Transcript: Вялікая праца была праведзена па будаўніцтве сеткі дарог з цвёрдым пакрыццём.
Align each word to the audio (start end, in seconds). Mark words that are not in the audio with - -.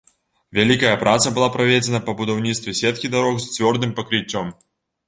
Вялікая 0.59 0.93
праца 1.03 1.27
была 1.35 1.49
праведзена 1.57 1.99
па 2.09 2.17
будаўніцтве 2.23 2.77
сеткі 2.81 3.13
дарог 3.19 3.35
з 3.47 3.55
цвёрдым 3.55 3.97
пакрыццём. 4.03 4.53